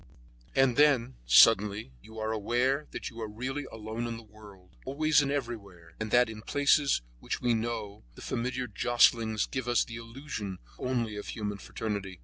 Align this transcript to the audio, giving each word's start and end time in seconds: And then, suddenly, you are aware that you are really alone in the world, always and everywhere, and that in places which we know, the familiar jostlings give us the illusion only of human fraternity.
And 0.55 0.77
then, 0.77 1.13
suddenly, 1.27 1.91
you 2.01 2.17
are 2.17 2.31
aware 2.31 2.87
that 2.89 3.11
you 3.11 3.21
are 3.21 3.27
really 3.29 3.65
alone 3.71 4.07
in 4.07 4.17
the 4.17 4.23
world, 4.23 4.75
always 4.83 5.21
and 5.21 5.31
everywhere, 5.31 5.93
and 5.99 6.09
that 6.09 6.27
in 6.27 6.41
places 6.41 7.03
which 7.19 7.39
we 7.39 7.53
know, 7.53 8.03
the 8.15 8.23
familiar 8.23 8.65
jostlings 8.65 9.45
give 9.45 9.67
us 9.67 9.83
the 9.83 9.97
illusion 9.97 10.57
only 10.79 11.17
of 11.17 11.27
human 11.27 11.59
fraternity. 11.59 12.19